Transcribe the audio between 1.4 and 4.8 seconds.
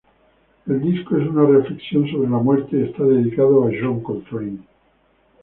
reflexión sobre la muerte y está dedicado a John Coltrane.